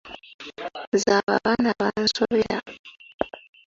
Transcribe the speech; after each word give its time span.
Nze 0.93 1.09
abo 1.17 1.29
abaana 1.37 1.69
bansobera. 1.79 2.57